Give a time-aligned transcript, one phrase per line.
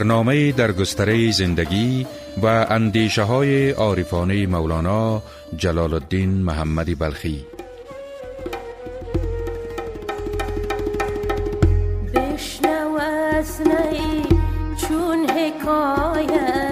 [0.00, 2.06] برنامه در گستره زندگی
[2.42, 5.22] و اندیشه های عارفانه مولانا
[5.56, 7.46] جلال الدین محمدی بلخی.
[12.14, 12.98] بشنو
[14.88, 16.69] چون حکایت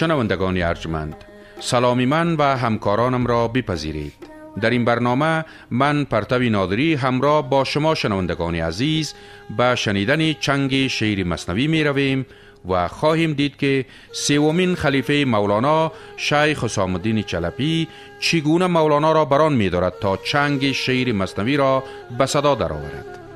[0.00, 1.24] شنوندگان ارجمند
[1.58, 4.12] سلامی من و همکارانم را بپذیرید
[4.60, 9.14] در این برنامه من پرتوی نادری همراه با شما شنوندگان عزیز
[9.56, 12.26] به شنیدن چنگ شعر مصنوی می رویم
[12.68, 17.88] و خواهیم دید که سومین خلیفه مولانا شیخ حسام الدین چلپی
[18.20, 21.84] چگونه مولانا را بران می دارد تا چنگ شعر مصنوی را
[22.18, 23.29] به صدا درآورد.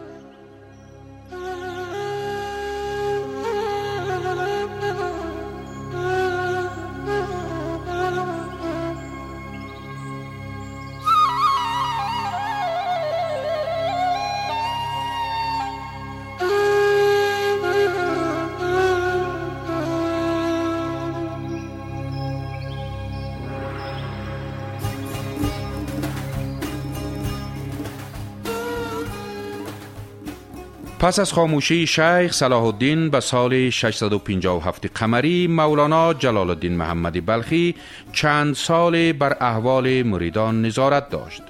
[31.05, 37.75] پس از خاموشی شیخ صلاح الدین به سال 657 قمری مولانا جلال الدین محمدی بلخی
[38.13, 41.43] چند سال بر احوال مریدان نظارت داشت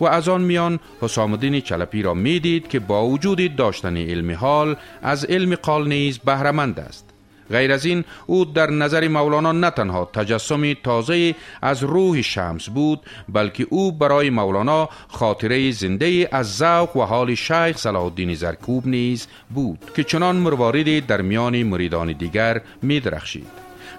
[0.00, 4.76] و از آن میان حسام الدین چلپی را می‌دید که با وجود داشتن علم حال
[5.02, 7.17] از علم قال نیز بهرهمند است.
[7.50, 13.00] غیر از این او در نظر مولانا نه تنها تجسمی تازه از روح شمس بود
[13.28, 19.26] بلکه او برای مولانا خاطره زنده از ذوق و حال شیخ صلاح الدین زرکوب نیز
[19.54, 23.46] بود که چنان مرواردی در میان مریدان دیگر می درخشید.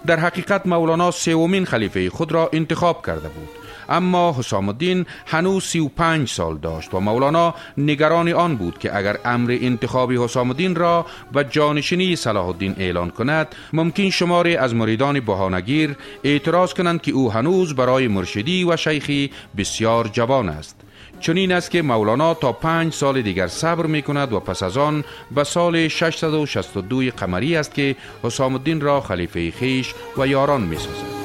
[0.06, 3.59] در حقیقت مولانا سومین خلیفه خود را انتخاب کرده بود
[3.90, 8.98] اما حسام الدین هنوز سی و پنج سال داشت و مولانا نگران آن بود که
[8.98, 14.76] اگر امر انتخاب حسام الدین را و جانشینی صلاح الدین اعلان کند ممکن شماری از
[14.76, 20.76] مریدان بهانگیر اعتراض کنند که او هنوز برای مرشدی و شیخی بسیار جوان است
[21.20, 25.04] چنین است که مولانا تا پنج سال دیگر صبر می کند و پس از آن
[25.32, 31.19] به سال 662 قمری است که حسام الدین را خلیفه خیش و یاران می سازد.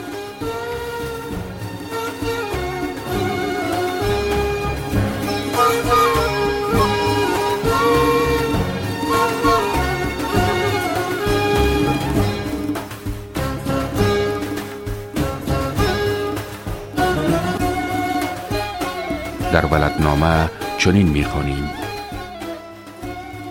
[19.65, 21.84] در ولدنامه چنین می‌خوانیم.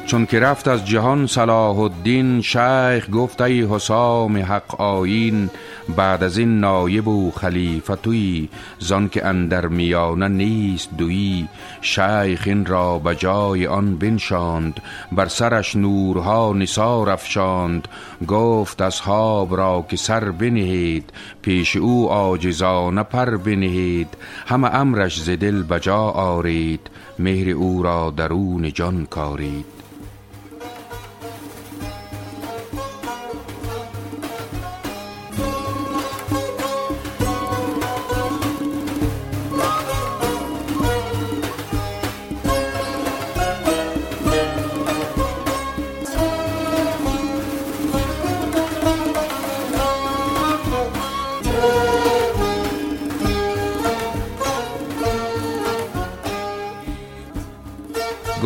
[0.06, 5.50] چون که رفت از جهان صلاح الدین شیخ گفت ای حسام حق آین
[5.98, 8.50] بعد از این نایب و خلیفتوی
[8.80, 11.48] زان که اندر میانه نیست دویی
[11.82, 14.80] شیخ این را به جای آن بنشاند
[15.12, 17.88] بر سرش نورها نثار افشاند
[18.28, 21.10] گفت اصحاب را که سر بنهید
[21.42, 26.90] پیش او عاجزانه پر بنهید همه امرش ز دل بجا آرید
[27.20, 29.83] مهر او را درون جان کارید.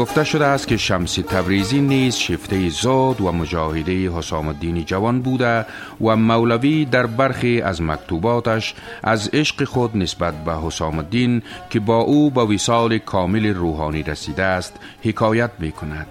[0.07, 5.65] گفته شده است که شمسی تبریزی نیز شفته زاد و مجاهده حسام الدین جوان بوده
[6.01, 11.97] و مولوی در برخی از مکتوباتش از عشق خود نسبت به حسام الدین که با
[11.97, 14.73] او با وصال کامل روحانی رسیده است
[15.03, 16.07] حکایت می کند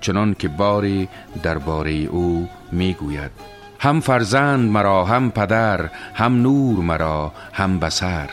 [0.00, 1.08] چنان که باری
[1.42, 3.30] درباره او می گوید
[3.78, 8.30] هم فرزند مرا هم پدر هم نور مرا هم بسر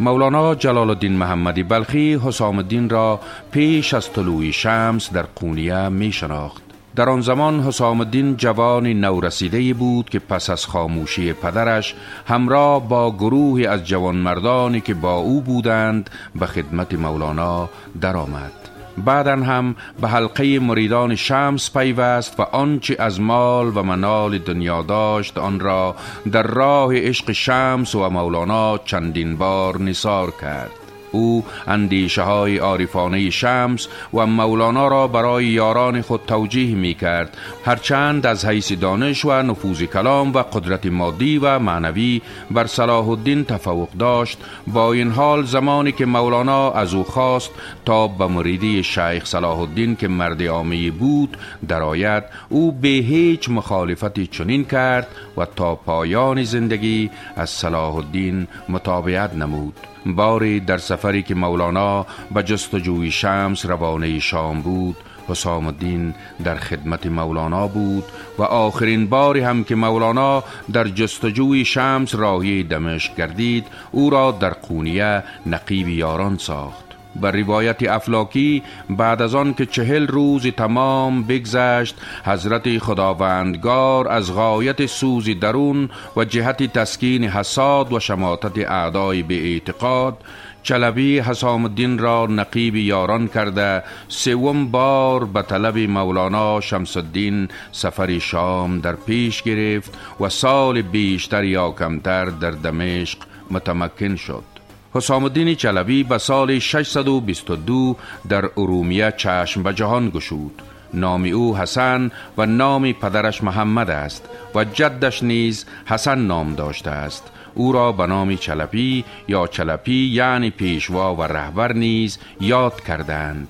[0.00, 6.12] مولانا جلال الدین محمدی بلخی حسام الدین را پیش از طلوع شمس در قونیه می
[6.12, 6.62] شناخت
[6.96, 11.94] در آن زمان حسام الدین جوان نورسیده بود که پس از خاموشی پدرش
[12.26, 17.68] همراه با گروهی از جوانمردانی که با او بودند به خدمت مولانا
[18.00, 18.57] درآمد.
[19.04, 25.38] بعدا هم به حلقه مریدان شمس پیوست و آنچه از مال و منال دنیا داشت
[25.38, 25.94] آن را
[26.32, 30.77] در راه عشق شمس و مولانا چندین بار نثار کرد.
[31.12, 38.26] او اندیشه های عارفانه شمس و مولانا را برای یاران خود توجیه می کرد هرچند
[38.26, 43.88] از حیث دانش و نفوذ کلام و قدرت مادی و معنوی بر صلاح الدین تفوق
[43.98, 47.50] داشت با این حال زمانی که مولانا از او خواست
[47.84, 51.36] تا به مریدی شیخ صلاح الدین که مرد عامی بود
[51.68, 59.34] درآید او به هیچ مخالفتی چنین کرد و تا پایان زندگی از صلاح الدین مطابعت
[59.34, 59.74] نمود.
[60.06, 64.96] باری در سفری که مولانا به جستجوی شمس روانه شام بود
[65.28, 66.14] حسام الدین
[66.44, 68.04] در خدمت مولانا بود
[68.38, 74.50] و آخرین باری هم که مولانا در جستجوی شمس راهی دمشق گردید او را در
[74.50, 76.87] قونیه نقیب یاران ساخت.
[77.16, 84.86] بر روایت افلاکی بعد از آن که چهل روز تمام بگذشت حضرت خداوندگار از غایت
[84.86, 90.16] سوزی درون و جهت تسکین حساد و شماتت اعدای به اعتقاد
[90.62, 98.18] چلبی حسام الدین را نقیب یاران کرده سوم بار به طلب مولانا شمس الدین سفر
[98.18, 103.18] شام در پیش گرفت و سال بیشتر یا کمتر در دمشق
[103.50, 104.57] متمکن شد.
[104.94, 107.96] حسام الدین چلبی به سال 622
[108.28, 110.62] در ارومیه چشم به جهان گشود.
[110.94, 117.30] نام او حسن و نام پدرش محمد است و جدش نیز حسن نام داشته است.
[117.54, 123.48] او را به نام چلپی یا چلپی یعنی پیشوا و رهبر نیز یاد کردند.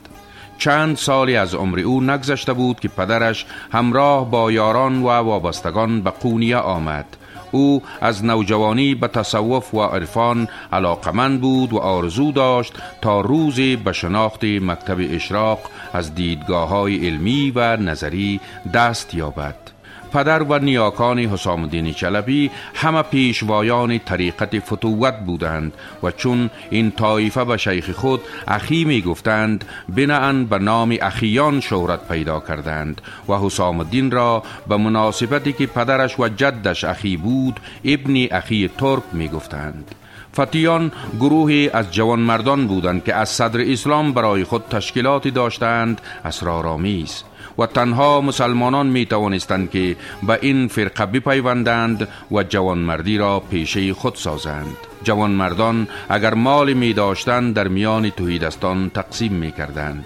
[0.58, 6.10] چند سالی از عمر او نگذشته بود که پدرش همراه با یاران و وابستگان به
[6.10, 7.16] قونیه آمد.
[7.52, 13.92] او از نوجوانی به تصوف و عرفان علاقمند بود و آرزو داشت تا روزی به
[13.92, 15.58] شناخت مکتب اشراق
[15.92, 18.40] از دیدگاه های علمی و نظری
[18.74, 19.77] دست یابد.
[20.12, 25.72] پدر و نیاکان حسام الدین چلبی همه پیشوایان طریقت فتوت بودند
[26.02, 32.08] و چون این طایفه به شیخ خود اخی می گفتند بناهن به نام اخیان شهرت
[32.08, 38.26] پیدا کردند و حسام الدین را به مناسبتی که پدرش و جدش اخی بود ابن
[38.30, 39.94] اخی ترک می گفتند
[40.40, 47.22] فتیان گروهی از جوان مردان بودند که از صدر اسلام برای خود تشکیلاتی داشتند اسرارآمیز.
[47.58, 54.14] و تنها مسلمانان می توانستند که به این فرقه بپیوندند و جوانمردی را پیشه خود
[54.14, 54.76] سازند.
[55.02, 60.04] جوانمردان اگر مال می داشتند در میان توهیدستان تقسیم می کردند.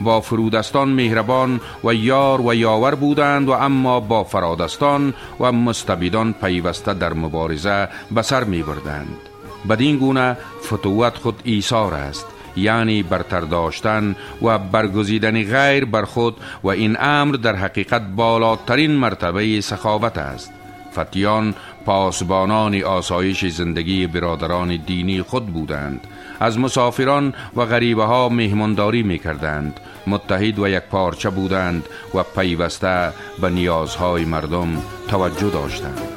[0.00, 6.94] با فرودستان مهربان و یار و یاور بودند و اما با فرادستان و مستبیدان پیوسته
[6.94, 9.16] در مبارزه به سر می بردند.
[9.68, 12.33] بدین گونه فتوت خود ایثار است.
[12.56, 19.60] یعنی برتر داشتن و برگزیدن غیر بر خود و این امر در حقیقت بالاترین مرتبه
[19.60, 20.52] سخاوت است.
[20.98, 21.54] فتیان
[21.86, 26.00] پاسبانان آسایش زندگی برادران دینی خود بودند.
[26.40, 33.12] از مسافران و غریبه ها مهمانداری می کردند متحد و یک پارچه بودند و پیوسته
[33.40, 36.13] به نیازهای مردم توجه داشتند.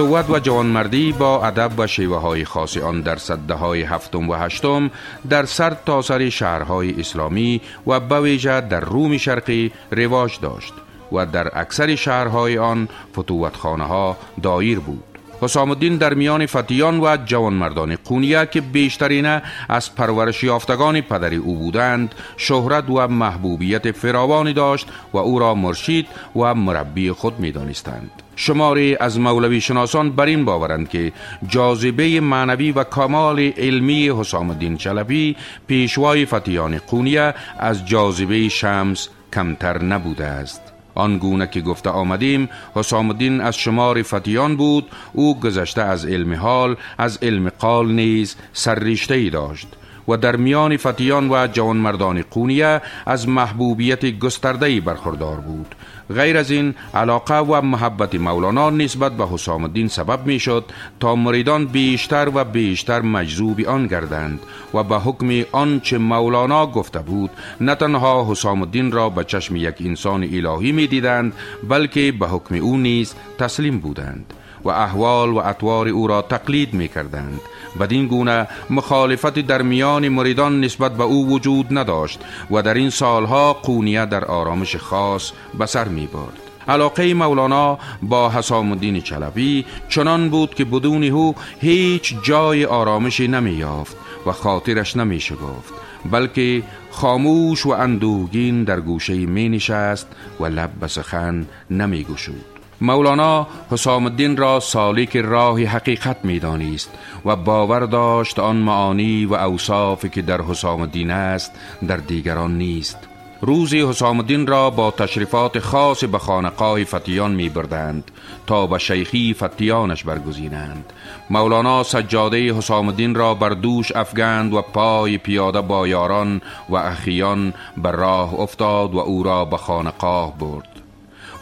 [0.00, 4.34] فتوت و جوانمردی با ادب و شیوه های خاص آن در صده های هفتم و
[4.34, 4.90] هشتم
[5.30, 10.72] در سر تا سر شهرهای اسلامی و بویژه در روم شرقی رواج داشت
[11.12, 12.88] و در اکثر شهرهای آن
[13.18, 15.04] فتوت خانه ها دایر بود
[15.42, 21.56] حسام الدین در میان فتیان و جوانمردان قونیه که بیشترین از پرورش یافتگان پدری او
[21.56, 28.29] بودند شهرت و محبوبیت فراوانی داشت و او را مرشید و مربی خود می دانستند.
[28.40, 31.12] شماری از مولوی شناسان بر این باورند که
[31.48, 39.82] جاذبه معنوی و کمال علمی حسام الدین چلبی پیشوای فتیان قونیه از جاذبه شمس کمتر
[39.82, 40.62] نبوده است.
[40.94, 46.76] آنگونه که گفته آمدیم حسام الدین از شمار فتیان بود او گذشته از علم حال
[46.98, 49.68] از علم قال نیز سرریشته ای داشت.
[50.08, 55.74] و در میان فتیان و جوانمردان قونیه از محبوبیت گسترده برخوردار بود.
[56.14, 60.64] غیر از این علاقه و محبت مولانا نسبت به حسام الدین سبب می شد
[61.00, 64.40] تا مریدان بیشتر و بیشتر مجذوب آن گردند
[64.74, 67.30] و به حکم آنچه مولانا گفته بود
[67.60, 71.32] نه تنها حسام الدین را به چشم یک انسان الهی می دیدند
[71.68, 74.34] بلکه به حکم او نیز تسلیم بودند.
[74.64, 77.40] و احوال و اطوار او را تقلید می کردند
[77.80, 83.52] بدین گونه مخالفت در میان مریدان نسبت به او وجود نداشت و در این سالها
[83.52, 90.30] قونیه در آرامش خاص به سر می برد علاقه مولانا با حسام الدین چلبی چنان
[90.30, 95.74] بود که بدون او هیچ جای آرامشی نمی یافت و خاطرش نمی شگفت
[96.10, 100.06] بلکه خاموش و اندوگین در گوشه می نشست
[100.40, 106.90] و لب به سخن نمی گشود مولانا حسام الدین را سالک راه حقیقت می دانیست
[107.24, 111.52] و باور داشت آن معانی و اوصافی که در حسام الدین است
[111.88, 112.98] در دیگران نیست.
[113.40, 118.10] روزی حسام الدین را با تشریفات خاص به خانقاه فتیان می بردند
[118.46, 120.92] تا به شیخی فتیانش برگزینند.
[121.30, 127.54] مولانا سجاده حسام الدین را بر دوش افگند و پای پیاده با یاران و اخیان
[127.76, 130.79] بر راه افتاد و او را به خانقاه برد.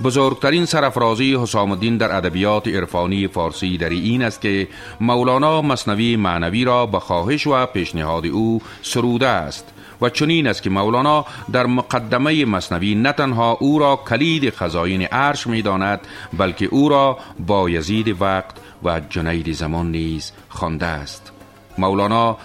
[0.04, 4.68] بزرگترین سرفرازی حسام الدین در ادبیات عرفانی فارسی در این است که
[5.00, 10.70] مولانا مصنوی معنوی را به خواهش و پیشنهاد او سروده است و چنین است که
[10.70, 16.00] مولانا در مقدمه مصنوی نه تنها او را کلید خزاین عرش می داند
[16.38, 21.32] بلکه او را با یزید وقت و جنید زمان نیز خوانده است.
[21.78, 22.36] مولانا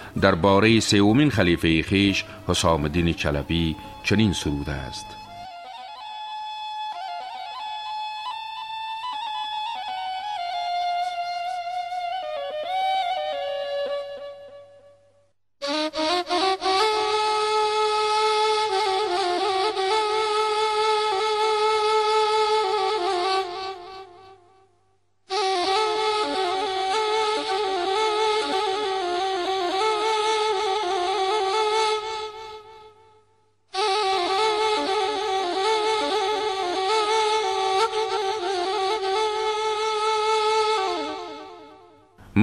[0.42, 5.23] باره سومین خلیفه خیش حسام الدین چلبی چنین سروده است.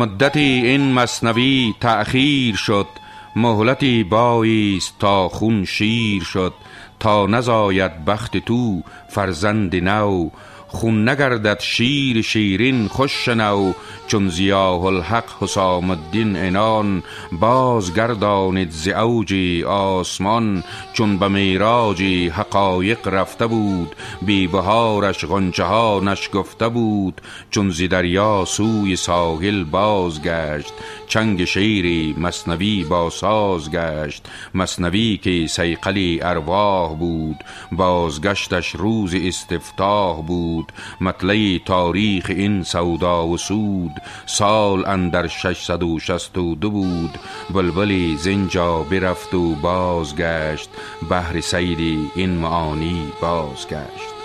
[0.01, 2.87] مدتی این مصنوی تأخیر شد
[3.35, 6.53] مهلتی بایست تا خون شیر شد
[6.99, 10.29] تا نزاید بخت تو فرزند نو.
[10.71, 13.73] خون نگردد شیر شیرین خوش نو
[14.07, 20.63] چون زیاه الحق حسام الدین انان باز گردانید ز اوجی آسمان
[20.93, 23.95] چون به میراجی حقایق رفته بود.
[24.21, 30.73] بی بهارش غنچه ها نشگفته بود چون زی دریا سوی ساحل بازگشت.
[31.07, 34.25] چنگ شیری مصنوی با ساز گشت.
[34.53, 37.35] مصنوی که سیقلی ارواح بود.
[37.71, 40.60] بازگشتش روز استفتاح بود.
[41.01, 43.91] مطلع تاریخ این سودا و سود.
[44.25, 47.17] سال اندر ششصد و شست و دو بود
[47.53, 50.69] بلبلی زنجا برفت و بازگشت.
[51.09, 54.20] بهر سیدی این معانی بازگشت.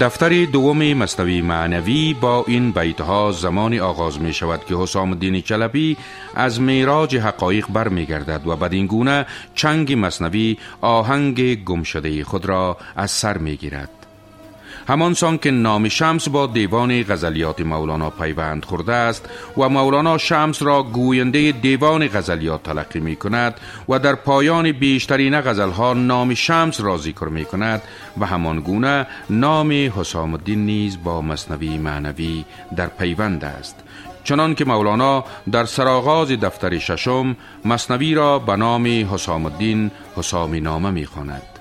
[0.00, 5.96] دفتر دوم مصنوی معنوی با این بیتها زمانی آغاز می شود که حسام الدین چلبی
[6.34, 12.76] از میراج حقایق بر می گردد و بدین گونه چنگ مصنوی آهنگ گمشده خود را
[12.96, 14.03] از سر می گیرد
[14.88, 20.62] همان سان که نام شمس با دیوان غزلیات مولانا پیوند خورده است و مولانا شمس
[20.62, 23.54] را گوینده دیوان غزلیات تلقی می کند
[23.88, 27.82] و در پایان بیشترین غزلها نام شمس را ذکر می کند
[28.20, 32.44] و همان گونه نام حسام الدین نیز با مصنوی معنوی
[32.76, 33.76] در پیوند است
[34.24, 40.90] چنان که مولانا در سراغاز دفتر ششم مصنوی را به نام حسام الدین حسامی نامه
[40.90, 41.53] می خواند.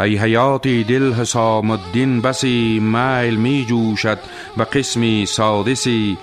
[0.00, 4.18] ای حیاتی دل حسام الدین بسی میل می جوشد
[4.56, 6.18] و قسمی سادسی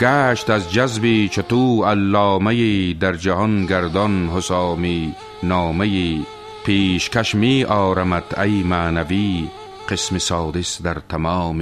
[0.00, 6.18] گشت از جذبی چتو علامه در جهان گردان حسامی نامه
[6.64, 9.48] پیشکش می آرمت ای معنوی
[9.88, 11.56] قسم سادس در تمام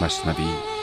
[0.00, 0.79] مصنوی.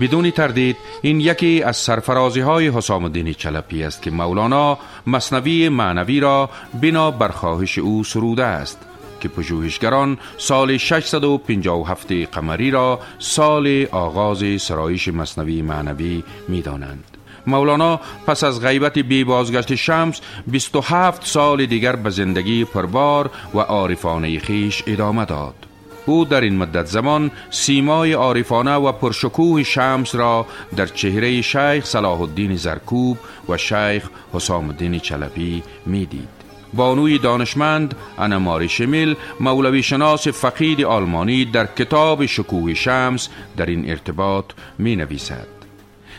[0.00, 6.20] بدون تردید این یکی از سرفرازی های حسام الدین چلپی است که مولانا مصنوی معنوی
[6.20, 6.50] را
[6.82, 8.78] بنا بر خواهش او سروده است
[9.20, 17.04] که پژوهشگران سال 657 قمری را سال آغاز سرایش مصنوی معنوی می دانند.
[17.46, 24.38] مولانا پس از غیبت بی بازگشت شمس 27 سال دیگر به زندگی پربار و عارفانه
[24.38, 25.67] خیش ادامه داد.
[26.08, 30.46] او در این مدت زمان سیمای عارفانه و پرشکوه شمس را
[30.76, 36.28] در چهره شیخ صلاح الدین زرکوب و شیخ حسام الدین چلبی می‌دید.
[36.74, 44.44] بانوی دانشمند انماری شمیل مولوی شناس فقید آلمانی در کتاب شکوه شمس در این ارتباط
[44.78, 45.46] می نویسد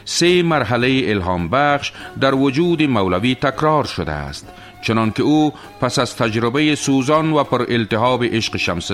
[0.06, 1.92] سه مرحله الهام بخش
[2.22, 4.48] در وجود مولوی تکرار شده است
[4.82, 8.92] چنان که او پس از تجربه سوزان و پر التهاب عشق شمس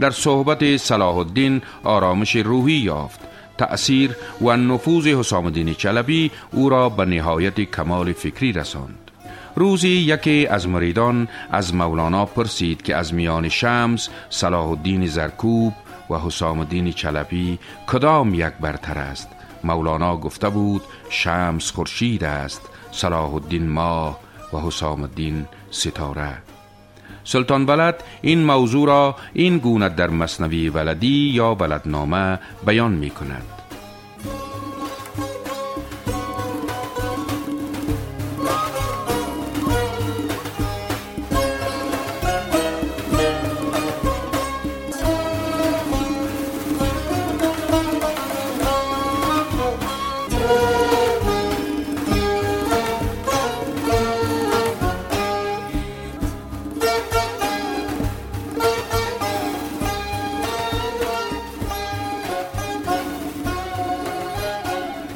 [0.00, 3.20] در صحبت صلاح الدین آرامش روحی یافت.
[3.58, 9.10] تأثیر و نفوذ حسام الدین چلبی او را به نهایت کمال فکری رساند.
[9.56, 15.72] روزی یکی از مریدان از مولانا پرسید که از میان شمس صلاح الدین زرکوب
[16.10, 19.28] و حسام الدین چلبی کدام یک برتر است؟
[19.64, 22.60] مولانا گفته بود شمس خورشید است
[22.92, 24.18] صلاح الدین ماه
[24.52, 26.38] و حسام الدین ستاره.
[27.24, 33.61] سلطان ولد این موضوع را این گونه در مصنوی ولدی یا بلدنامه بیان می کند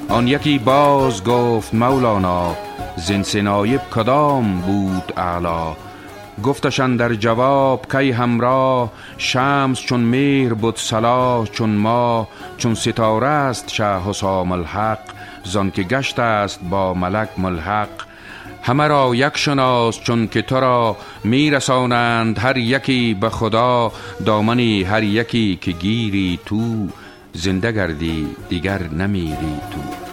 [0.09, 2.57] آن یکی باز گفت مولانا
[2.97, 3.23] زین
[3.91, 5.77] کدام بود اعلا
[6.45, 13.69] گفتشان در جواب کی همراه شمس چون میر بود صلاح چون ما چون ستاره است
[13.69, 14.99] شه حسام الحق
[15.45, 17.89] زان که گشت است با ملک ملحق.
[18.63, 23.93] همه را یک شناس چون که تو را میرسانند هر یکی به خدا
[24.27, 26.89] دامنی هر یکی که گیری تو.
[27.37, 30.06] زنده گردی دیگر نمیری تو.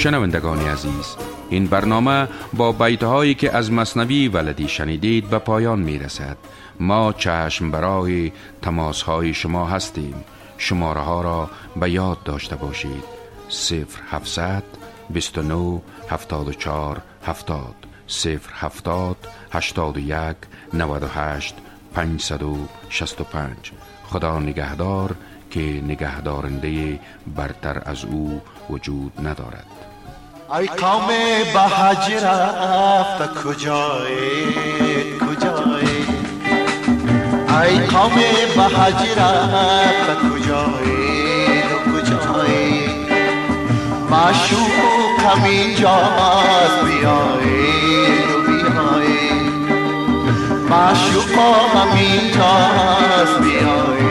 [0.00, 1.16] شنوندگان عزیز
[1.50, 6.36] این برنامه با بیتهایی که از مصنوی ولدی شنیدید به پایان می رسد
[6.80, 8.32] ما چشم برای
[8.62, 10.14] تماس های شما هستیم.
[10.58, 13.04] شماره ها را به یاد داشته باشید.
[14.10, 14.62] 0700
[15.10, 17.74] 29 74 70
[18.60, 19.16] 070
[19.52, 20.36] 81
[20.74, 21.54] 98
[21.94, 23.56] 565
[24.04, 25.14] خدا نگهدار
[25.50, 27.00] که نگهدارنده
[27.36, 29.89] برتر از او وجود ندارد.
[30.58, 31.06] ای قوم
[31.54, 35.86] به حج رفت کجای کجای؟
[37.62, 38.14] ای قوم
[38.56, 42.88] به حج رفت کجای کجای؟
[44.10, 49.70] معشوق اینجاست بیایید و بیایید
[50.70, 51.32] معشوق
[51.76, 54.09] همینجاست بیایید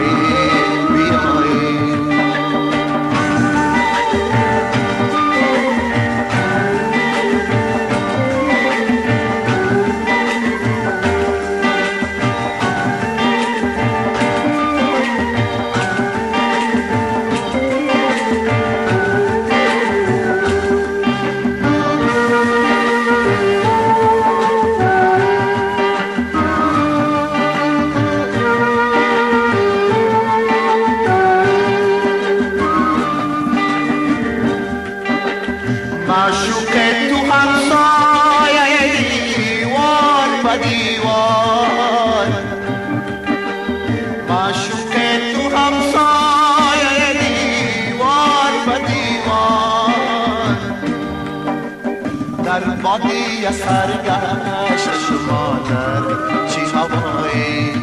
[53.29, 56.01] بادی سرگشت شما در
[56.47, 57.73] چی هوایی؟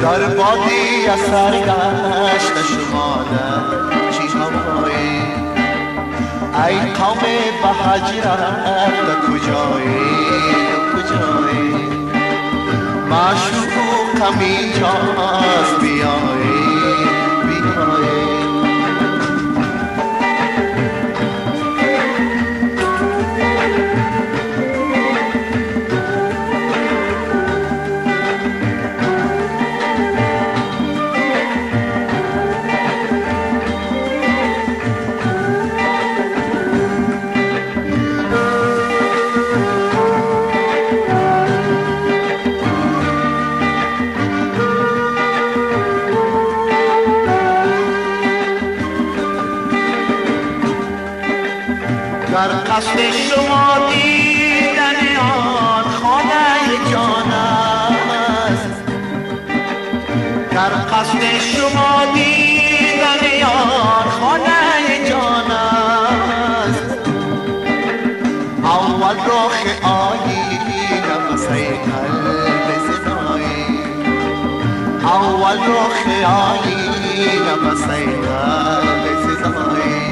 [0.00, 5.22] در بادی سرگشت شما در چی هوایی؟
[6.66, 7.20] ای قوم
[7.62, 8.92] به هجرت
[9.26, 10.04] کجایی؟
[10.92, 11.88] کجایی؟
[13.10, 16.76] معشوقم اینجاست بیایی.
[17.46, 18.45] بیایی.
[61.06, 66.98] قصد شما دیدن آن خانه جان است.
[68.64, 73.78] اول رخ آیینه واسه قلب زنایی
[75.04, 79.04] اول رخ آیینه واسه قلب
[79.42, 80.06] زنایی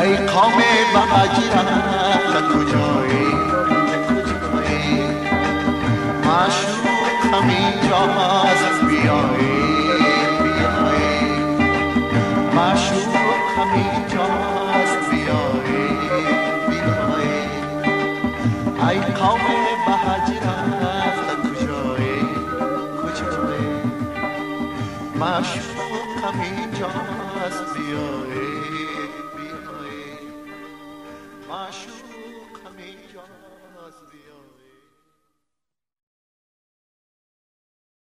[0.00, 0.58] ای قوم
[0.92, 1.68] به هجرت
[2.48, 3.26] کجایی
[4.08, 5.02] کجایی
[6.24, 8.87] معشوق همینجاست بیایی بیایی
[12.68, 15.88] معشوق همینجاست بیایی
[29.38, 30.18] بیایی